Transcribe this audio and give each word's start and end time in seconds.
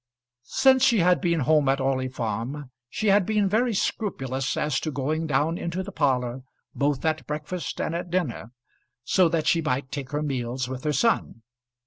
Since 0.49 0.83
she 0.83 0.97
had 0.97 1.21
been 1.21 1.41
home 1.41 1.69
at 1.69 1.79
Orley 1.79 2.07
Farm 2.07 2.71
she 2.89 3.09
had 3.09 3.23
been 3.23 3.47
very 3.47 3.75
scrupulous 3.75 4.57
as 4.57 4.79
to 4.79 4.89
going 4.89 5.27
down 5.27 5.59
into 5.59 5.83
the 5.83 5.91
parlour 5.91 6.41
both 6.73 7.05
at 7.05 7.27
breakfast 7.27 7.79
and 7.79 7.93
at 7.93 8.09
dinner, 8.09 8.51
so 9.03 9.29
that 9.29 9.45
she 9.45 9.61
might 9.61 9.91
take 9.91 10.09
her 10.09 10.23
meals 10.23 10.67
with 10.67 10.85
her 10.85 10.93
son. 10.93 11.43